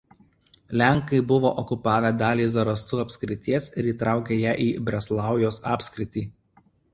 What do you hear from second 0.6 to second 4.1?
Lenkai buvo okupavę dalį Zarasų apskrities ir